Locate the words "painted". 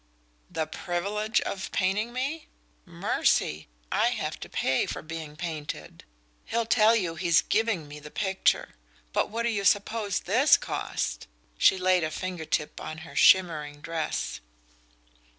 5.35-6.05